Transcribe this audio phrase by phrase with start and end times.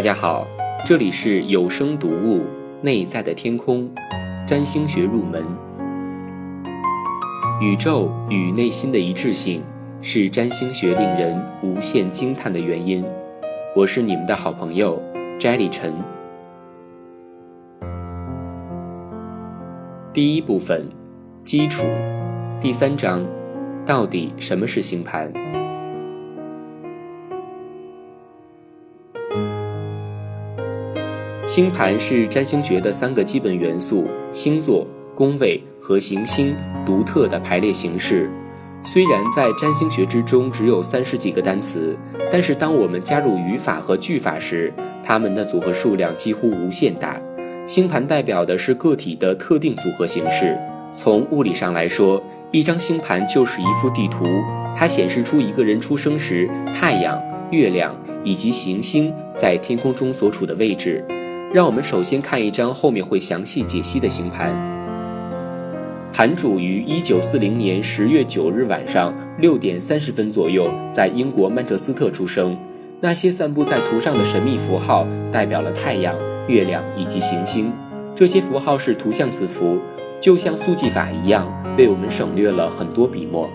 [0.00, 0.48] 大家好，
[0.86, 2.38] 这里是有声读物
[2.80, 3.86] 《内在的天空》，
[4.48, 5.44] 占星学入门。
[7.60, 9.62] 宇宙与内心的一致性
[10.00, 13.04] 是占星学令人无限惊叹的原因。
[13.76, 14.98] 我是你们的好朋友
[15.38, 15.92] 摘里晨。
[20.14, 20.88] 第一部分，
[21.44, 21.84] 基础，
[22.58, 23.22] 第三章，
[23.84, 25.30] 到底什么是星盘？
[31.50, 34.86] 星盘是占星学的三个基本元素：星座、
[35.16, 36.54] 宫位和行星
[36.86, 38.30] 独特的排列形式。
[38.84, 41.96] 虽然在占星学之中只有三十几个单词，
[42.30, 47.20] 但是当我们加入语法和句法时，它们的组合数量几乎无限大。
[47.66, 50.56] 星盘代表的是个体的特定组合形式。
[50.92, 54.24] 从物理上来说，一张星盘就是一幅地图，
[54.76, 57.20] 它显示出一个人出生时太阳、
[57.50, 57.92] 月亮
[58.22, 61.04] 以及行星在天空中所处的位置。
[61.52, 64.54] 让我们首先看一张后面会详细解析的星盘。
[66.12, 72.56] 盘主于一九四零年十月九日晚上六点三十分左右在英国曼彻斯特出生。
[73.00, 76.14] 那些散布在图上的神秘符号代表了太阳、
[76.46, 77.72] 月亮以及行星。
[78.14, 79.78] 这些符号是图像字符，
[80.20, 83.50] 就像速记法一样，为我们省略了很多笔墨。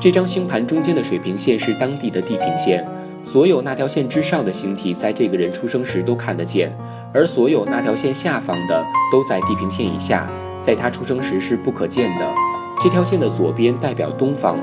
[0.00, 2.86] 这张星盘中间的水平线是当地的地平线。
[3.24, 6.76] 所有那条线之上的星体，在这个人出生时都看得见，
[7.14, 10.28] 而所有那条线下方的都在地平线以下，
[10.60, 12.34] 在他出生时是不可见的。
[12.82, 14.58] 这条线的左边代表东方，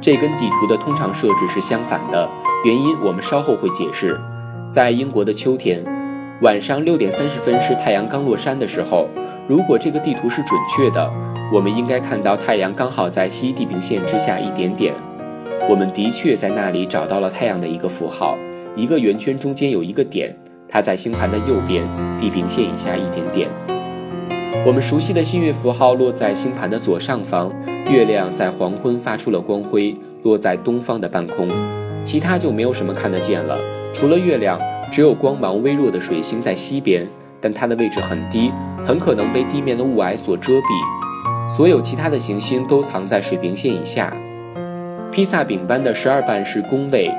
[0.00, 2.28] 这跟地图的通常设置是相反的，
[2.64, 4.18] 原因我们稍后会解释。
[4.70, 5.82] 在英国的秋天，
[6.40, 9.08] 晚上六点三十分是太阳刚落山的时候。
[9.48, 11.10] 如果这个地图是准确的，
[11.50, 14.94] 我们应该看到太阳刚好在西地平线之下一点点。
[15.66, 18.36] 我们的确在那里找到了太阳的一个符号，
[18.76, 20.36] 一个圆圈中间有一个点，
[20.68, 21.82] 它在星盘的右边，
[22.20, 23.48] 地平线以下一点点。
[24.66, 27.52] 我们熟悉的新月符号落在星盘的左上方，
[27.90, 31.48] 月亮在黄昏发出了光辉，落在东方的半空，
[32.04, 33.58] 其他就没有什么看得见了。
[33.94, 34.60] 除了月亮，
[34.92, 37.06] 只有光芒微弱的水星在西边，
[37.40, 38.50] 但它的位置很低，
[38.86, 41.54] 很可能被地面的雾霭所遮蔽。
[41.56, 44.12] 所有其他的行星都藏在水平线以下。
[45.10, 47.10] 披萨饼般的十二瓣是宫位，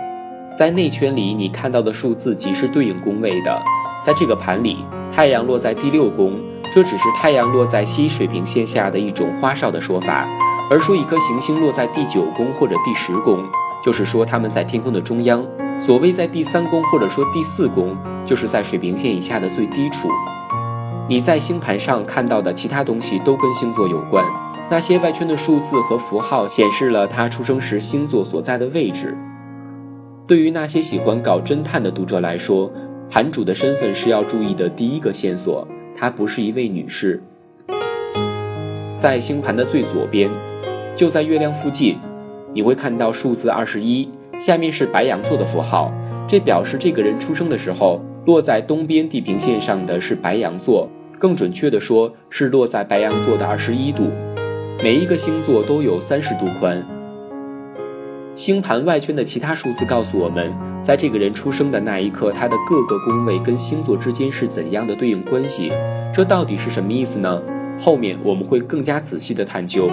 [0.56, 3.62] 在内圈里你看到的数字即是对应宫位的。
[4.06, 4.78] 在这个盘里，
[5.12, 6.40] 太阳落在第六宫，
[6.74, 10.26] 这只是太阳落在西水平线下的一种花哨的说法。
[10.70, 13.44] 而说一颗行星落在第九宫或者第十宫，
[13.84, 15.44] 就是说它们在天空的中央。
[15.80, 20.08] 所谓在第三宫或者说第四宫，就是在水平线以下的最低处。
[21.10, 24.24] 你在星盘上看到的其他东西都跟星座有关。
[24.72, 29.18] 那些外圈的数字和符号显示了他出生时星座所在的位置。
[30.28, 32.72] 对于那些喜欢搞侦探的读者来说，
[33.10, 35.68] 盘主的身份是要注意的第一个线索。
[35.96, 37.20] 她不是一位女士。
[38.96, 40.30] 在星盘的最左边，
[40.96, 41.98] 就在月亮附近，
[42.54, 44.08] 你会看到数字二十一，
[44.38, 45.92] 下面是白羊座的符号，
[46.28, 50.88] 这表示这个人出生的时候落在东边地平线上的是白羊座，
[51.18, 54.12] 更准确的说是落在白羊座的二十一度。
[54.82, 56.82] 每一个星座都有三十度宽。
[58.34, 65.74] 星盘外圈的其他数字告诉我们，在这个人出生的那一刻，他的各个宫位跟星座之间是怎样的对应关系？
[66.14, 67.42] 这到底是什么意思呢？
[67.78, 69.90] 后面我们会更加仔细的探究。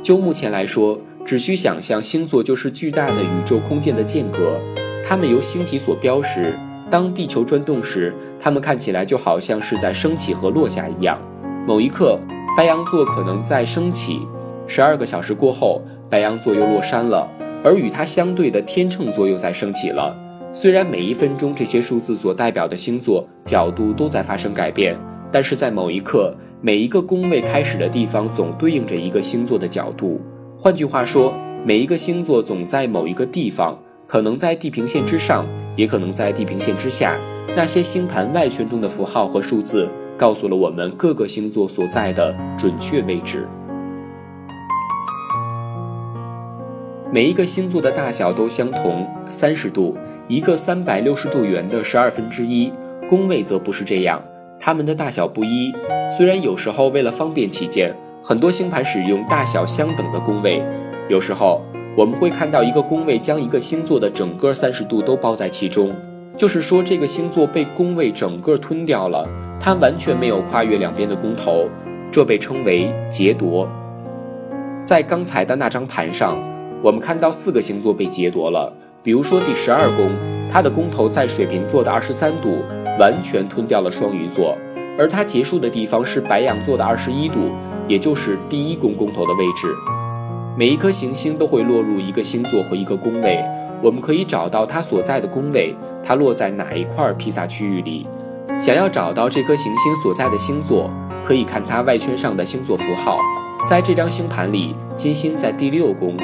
[0.00, 4.60] 就目前来说，只需想象星座就是巨大的宇宙空间的间隔，
[5.04, 6.54] 它们由星体所标识。
[6.88, 11.20] 当地球转动时，它们看起来就好像是在升起和落下一样。
[11.66, 12.16] 某一刻。
[12.56, 14.20] 白羊座可能在升起，
[14.66, 15.80] 十二个小时过后，
[16.10, 17.28] 白羊座又落山了，
[17.64, 20.14] 而与它相对的天秤座又在升起了。
[20.52, 24.98] 虽然每一分钟这些数字所代表的星座角度都在发生改变，
[25.30, 30.20] 但是在某一刻，每一个宫位开始的地方总对应着一个星座的角度。
[30.58, 31.32] 换句话说，
[31.64, 35.46] 每一个星座总在某一个地方，可能在地平线之上，
[35.76, 37.16] 也可能在地平线之下。
[37.56, 39.88] 那些星盘外圈中的符号和数字。
[40.20, 43.48] 告诉了我们各个星座所在的准确位置。
[47.10, 49.96] 每一个星座的大小都相同，三十度，
[50.28, 52.70] 一个三百六十度圆的十二分之一。
[53.08, 54.22] 宫位则不是这样，
[54.60, 55.72] 它们的大小不一。
[56.14, 60.62] 虽然有时候为了方便起见，很多星盘使用大小相等的宫位，
[61.08, 61.62] 有时候
[61.96, 65.94] 我们会看到一个宫位将一个星座的整个三十度都包在其中，
[66.36, 69.26] 就是说这个星座被宫位整个吞掉了。
[69.62, 71.68] 它完全没有跨越两边的宫头，
[72.10, 73.68] 这被称为劫夺。
[74.82, 76.38] 在刚才的那张盘上，
[76.82, 78.72] 我们看到四个星座被劫夺了。
[79.02, 80.10] 比如说第十二宫，
[80.50, 82.62] 它的公头在水瓶座的二十三度，
[82.98, 84.56] 完全吞掉了双鱼座，
[84.98, 87.50] 而它结束的地方是白羊座的二十一度，
[87.86, 89.68] 也就是第一宫公头的位置。
[90.56, 93.44] 每一颗行星都会落入一个星座和一个宫位，
[93.82, 98.06] 我们可以找到它所在的宫位，它落在哪一块披萨区域里。
[98.60, 100.90] 想要找到这颗行星所在的星座，
[101.24, 103.18] 可以看它外圈上的星座符号。
[103.66, 106.14] 在这张星盘里，金星在第六宫，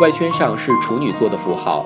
[0.00, 1.84] 外圈上是处女座的符号。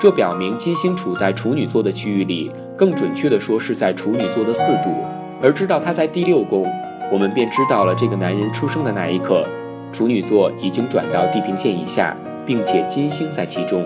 [0.00, 4.90] 这表明金星处在处女座的区域里，更准确的说是在处女座的四度。
[5.42, 6.66] 而知道他在第六宫，
[7.12, 9.46] 我们便知道了这个男人出生的那一刻，
[9.92, 12.16] 处女座已经转到地平线以下，
[12.46, 13.84] 并且金星在其中。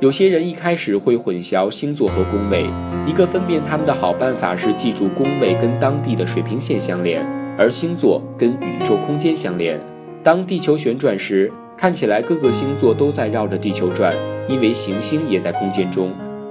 [0.00, 2.70] 有些人一开始会混淆星座和宫位，
[3.08, 7.24] 一个分辨他们的好办法是记住宫位跟当地的水平线相连，
[7.56, 9.80] 而星座跟宇宙空间相连。
[10.22, 11.50] 当地球旋转时。
[11.74, 14.12] 看起来各个星座都在绕着地球转，
[14.48, 16.10] 因为行星也在空间中，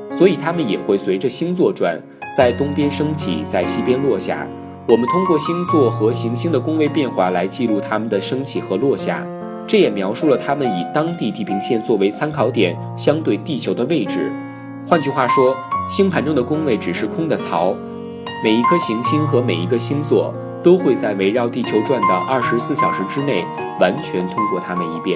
[0.09, 2.01] 所以它们也会随着星座转，
[2.37, 4.47] 在东边升起，在西边落下。
[4.87, 9.21] 我们通过星座和行星的宫位变化来记录它们的升起和落下，
[9.67, 14.31] 这也描述了它们以当地地平线作为参考点，相对地球的位置。
[14.87, 15.53] 换句话说，
[15.89, 17.73] 星盘中的宫位只是空的槽，
[18.43, 23.45] 每一颗行星和每一个星座都会在围绕地球转的二十四小时之内。
[23.79, 25.15] 完全通过它们一遍。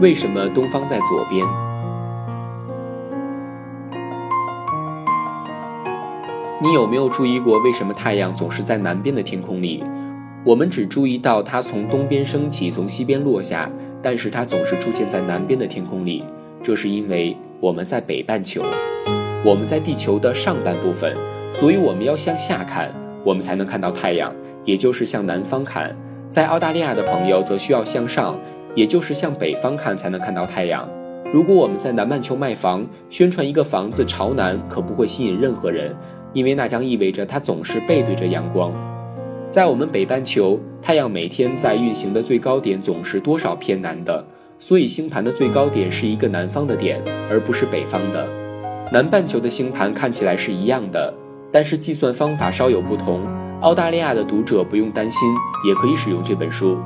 [0.00, 1.46] 为什么东方在左边？
[6.60, 9.84] 你有没有注意过，为什么太阳总是在南边的天空里？
[10.44, 13.70] 我们只注意到它从东边升起，从西边落下，
[14.06, 16.22] 但是它总是出现在南边的天空里。
[16.62, 18.62] 这是因为我们在北半球，
[19.44, 21.12] 我们在地球的上半部分。
[21.50, 22.88] 所以我们要向下看，
[23.24, 24.32] 我们才能看到太阳，
[24.64, 25.92] 也就是向南方看。
[26.28, 28.38] 在澳大利亚的朋友则需要向上，
[28.76, 30.88] 也就是向北方看才能看到太阳。
[31.32, 35.92] 如果我们在南半球卖房，宣传一个房子朝南，可不会吸引任何人，
[36.32, 38.72] 因为那将意味着它总是背对着阳光。
[39.48, 44.24] 在我们北半球，太阳每天在运行的最高点总是多少偏南的，
[44.58, 47.00] 所以星盘的最高点是一个南方的点，
[47.30, 48.26] 而不是北方的。
[48.92, 51.12] 南半球的星盘看起来是一样的。
[51.52, 53.24] 但是计算方法稍有不同，
[53.60, 55.20] 澳大利亚的读者不用担心，
[55.66, 56.76] 也可以使用这本书。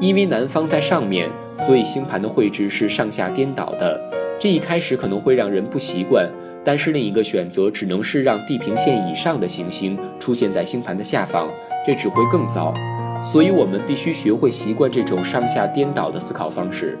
[0.00, 1.30] 因为南方在上面，
[1.66, 3.98] 所以星盘的绘制是上下颠倒的。
[4.40, 6.28] 这一开始可能会让人不习惯，
[6.64, 11.48] 但是另一个选择只能是让地平线以上的行星出现在星盘的下方，
[11.86, 12.74] 这只会更糟。
[13.22, 16.98] 所以我们必须学会习惯这种上下颠倒的思考方式。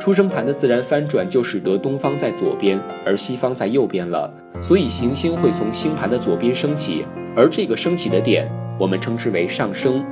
[0.00, 4.32] 出生盘的自然翻转就使得东方在左边，而西方在右边了。
[4.62, 7.04] 所以行星会从星盘的左边升起，
[7.36, 10.02] 而这个升起的点我们称之为上升。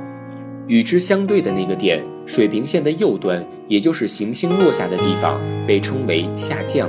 [0.67, 6.87] 与之相对的那个点，水平线的右端，也就是行星落下的地方，被称为下降。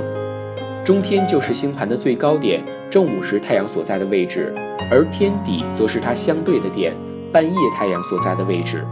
[0.83, 4.53] 中天就是星盘的最高点，正午时太阳所在的位置，
[4.91, 6.93] 而天底则是它相对的点，
[7.31, 8.85] 半夜太阳所在的位置。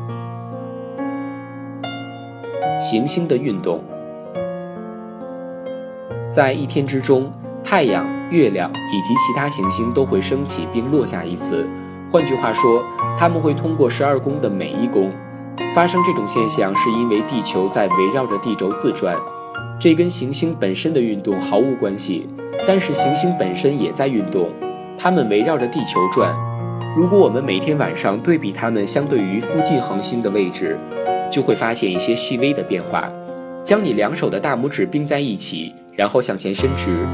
[2.80, 3.84] 行星的运动。
[6.32, 7.30] 在一天之中，
[7.64, 11.68] 太阳、月亮以及其他行星都会升起并落下一次。
[12.10, 12.82] 换句话说，
[13.18, 15.12] 它们会通过十二宫的每一宫。
[15.76, 19.16] 发生这种现象是因为地球在围绕着地轴自转，
[19.80, 22.30] 这跟行星本身的运动毫无关系。
[22.66, 24.50] 但是行星本身也在运动，
[24.98, 26.34] 它们围绕着地球转。
[26.98, 30.78] 如果我们每天晚上对比它们相对于附近恒星的位置，
[31.32, 33.10] 就会发现一些细微的变化。
[33.64, 35.74] 将你两手的大拇指并在一起。
[35.96, 37.06] 然后向前伸直，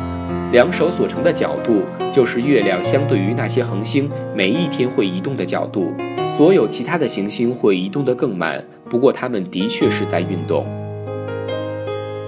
[0.51, 1.81] 两手所成的角度
[2.13, 5.91] 就是月亮相对于那些恒星每一天会移动的角度。
[6.27, 10.67] 所有其他的行星会移动得更慢，不过它们的确是在运动。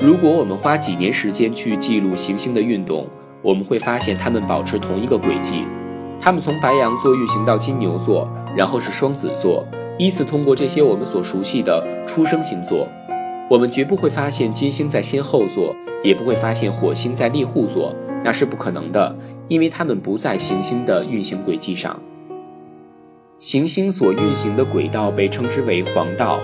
[0.01, 3.07] 如果我们花几年时间去记录行星的运动，
[3.43, 5.65] 我们会发现它们保持同一个轨迹。
[6.27, 9.65] 它们从白羊座运行到金牛座，然后是双子座，
[9.97, 12.85] 依次通过这些我们所熟悉的出生星座。
[13.49, 15.73] 我们绝不会发现金星在先后座。
[16.03, 19.15] 也不会发现火星在猎户座，那是不可能的，
[19.47, 21.97] 因为它们不在行星的运行轨迹上。
[23.39, 26.41] 行星所运行的轨道被称之为黄道，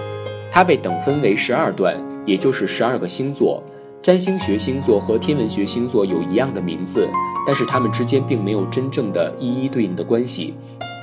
[0.50, 3.62] 它被等分为十二段，也就是十二个星座。
[4.02, 7.10] 占星学星座和天文学星座有一样的名字，
[7.46, 10.54] 但是它们之间并没有真正的一一对应的关系。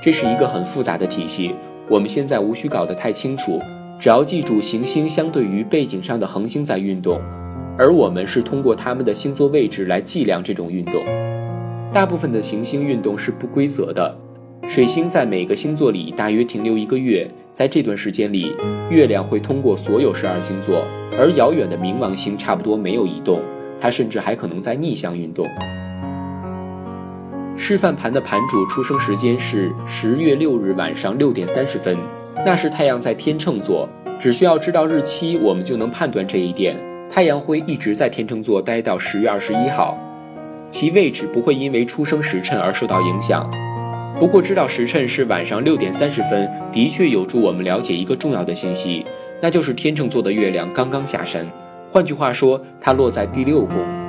[0.03, 1.53] 这是一个很复杂的体系，
[1.87, 3.59] 我们现在无需搞得太清楚，
[3.99, 7.21] 只要记住行星相对于背景上的恒星在运动。
[7.77, 11.03] 而我们是通过它们的星座位置来计量这种运动。
[11.93, 14.17] 大部分的行星运动是不规则的，
[14.67, 18.53] 水星在每个星座里大约停留一个月，在这段时间里，
[18.89, 20.85] 月亮会通过所有十二星座，
[21.17, 23.39] 而遥远的冥王星差不多没有移动，
[23.79, 25.45] 它甚至还可能在逆向运动。
[27.63, 31.95] 示范盘的盘主出生时间是十月六日晚上六点三十分，
[32.43, 33.87] 那是太阳在天秤座。
[34.19, 36.75] 只需要知道日期，我们就能判断这一点。
[37.07, 39.95] 太阳会一直在天秤座待到十月二十一号，
[40.71, 43.47] 其位置不会因为出生时辰而受到影响。
[44.19, 49.05] 不过，知道时辰是晚上六点三十分，的确有助我们了解一个重要的信息，
[49.39, 51.45] 那就是天秤座的月亮刚刚下山。
[51.91, 54.00] 换句话说，它落在第六宫。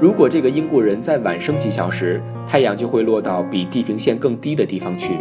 [0.00, 5.18] 如果这个英国人在晚生几小时，太阳就会落到比地平线更低的地方去。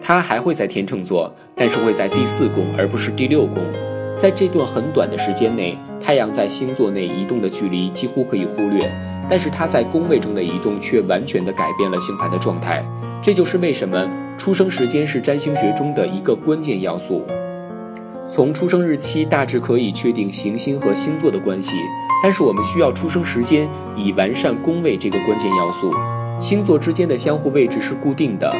[0.00, 3.62] 它还会在天秤座，但是会在第四宫，而不是第六宫。
[4.16, 8.90] 在这段很短的时间内，太阳在星座内移动的距离几乎可以忽略。
[9.28, 12.82] 但是它在宫位中的移动却完全的改变了星盘的状态，
[13.20, 17.22] 这就是为什么出生时间是占星学中的一个关键要素。
[18.26, 21.76] 从出生日期大致可以确定行星和星座的关系，
[22.22, 25.92] 但是我们需要出生时间以完善宫位这个关键要素。
[26.40, 28.50] 星座之间的相互位置是固定的，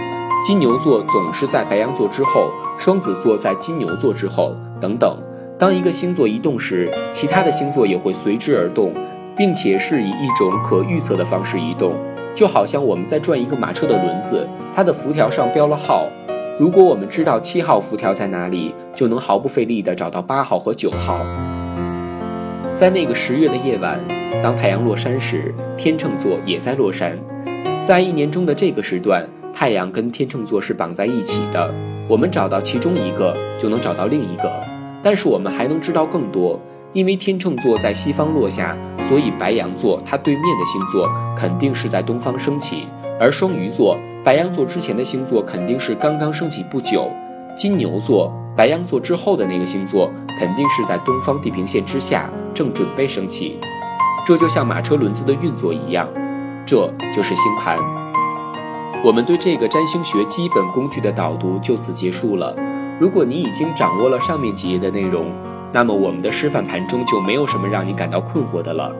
[0.44, 5.16] 金牛座总是在白羊座之后，双子座在金牛座之后，等等。
[5.58, 8.92] 当一个星座移动时，其他的星座也会随之而动。
[9.36, 11.94] 并且是以一种可预测的方式移动，
[12.34, 16.06] 就好像我们在转一个马车的轮子，它的辐条上标了号。
[16.58, 21.18] 如果我们知道七号辐条在哪里，就能毫不费力地找到八号和九号。
[22.80, 24.00] 在那个十月的夜晚，
[24.42, 27.14] 当太阳落山时，天秤座也在落山。
[27.82, 29.22] 在一年中的这个时段，
[29.52, 31.70] 太阳跟天秤座是绑在一起的。
[32.08, 34.50] 我们找到其中一个，就能找到另一个，
[35.02, 36.58] 但是我们还能知道更多。
[36.94, 38.74] 因为天秤座在西方落下，
[39.10, 41.06] 所以白羊座它对面的星座
[41.36, 42.84] 肯定是在东方升起，
[43.20, 47.10] 而双鱼座白羊座之前的星座肯定是刚刚升起不久，
[47.60, 53.58] 金牛座白羊座之后的那个星座肯定是在东方地平线之下，正准备升起。
[54.26, 56.08] 这就像马车轮子的运作一样，
[56.64, 57.76] 这就是星盘。
[59.04, 62.56] 我们对这个占星学基本工具的导读就此结束了。
[62.98, 65.26] 如果你已经掌握了上面几页的内容，
[65.70, 68.90] 那么我们的示范盘中就没有什么让你感到困惑的了。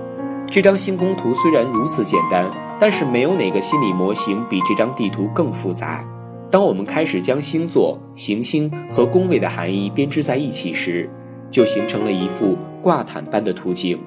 [0.47, 2.45] 这张星空图虽然如此简单，
[2.79, 6.05] 但是没有哪个心理模型比这张地图更复杂。
[6.51, 11.09] 当我们开始将星座、行星和宫位的含义编织在一起时，
[11.49, 13.99] 就形成了一幅挂毯般的图景。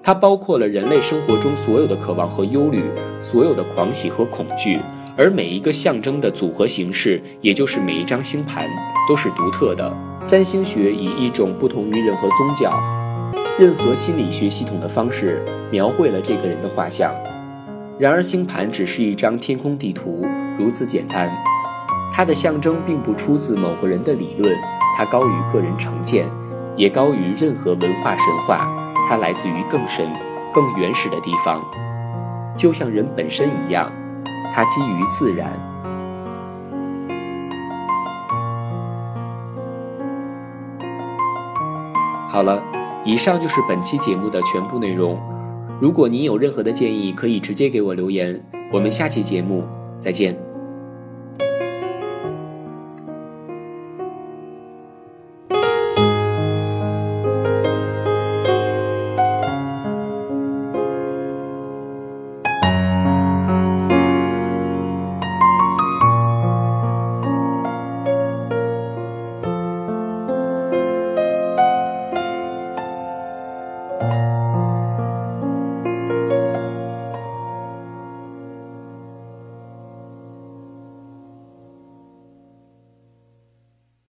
[0.00, 2.84] 它包括了人类生活中所有的渴望和忧虑，
[3.20, 4.78] 所有的狂喜和恐惧，
[5.16, 8.64] 而每一个象征的组合形式，也就是每一张星盘，
[9.08, 9.92] 都是独特的。
[10.28, 12.72] 占星学以一种不同于任何宗教、
[13.58, 17.12] 任何心理学系统的方式描绘了这个人的画像。
[17.98, 20.24] 然而，星盘只是一张天空地图，
[20.56, 21.28] 如此简单。
[22.16, 24.50] 它的象征并不出自某个人的理论，
[24.96, 26.26] 它高于个人成见，
[26.74, 28.66] 也高于任何文化神话。
[29.06, 30.10] 它来自于更深、
[30.50, 31.62] 更原始的地方，
[32.56, 33.92] 就像人本身一样，
[34.54, 35.52] 它基于自然。
[42.30, 42.62] 好了，
[43.04, 45.20] 以上就是本期节目的全部内容。
[45.78, 48.42] 如果您有任何的建议，可以直接给我留言。
[48.72, 49.62] 我们下期节目
[50.00, 50.45] 再见。